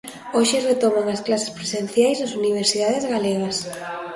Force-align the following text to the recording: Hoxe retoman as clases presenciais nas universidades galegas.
Hoxe 0.37 0.65
retoman 0.69 1.07
as 1.15 1.23
clases 1.27 1.53
presenciais 1.57 2.17
nas 2.19 2.35
universidades 2.41 3.03
galegas. 3.13 3.57